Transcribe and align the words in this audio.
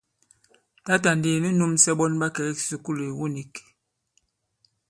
Tǎtà 0.85 1.11
ndi 1.17 1.31
nu 1.41 1.49
nūmsɛ 1.59 1.91
ɓɔn 1.99 2.13
ɓa 2.19 2.27
kɛ̀ 2.35 2.45
i 2.49 2.53
kisùkulù 2.57 3.03
ìwu 3.11 3.25
nīk. 3.33 3.53